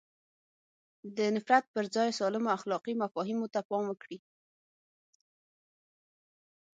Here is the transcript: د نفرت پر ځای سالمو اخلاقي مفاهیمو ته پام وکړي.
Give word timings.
د 1.15 1.17
نفرت 1.35 1.65
پر 1.73 1.85
ځای 1.95 2.09
سالمو 2.19 2.53
اخلاقي 2.57 2.93
مفاهیمو 3.01 3.51
ته 3.53 3.59
پام 3.69 3.83
وکړي. 3.87 4.17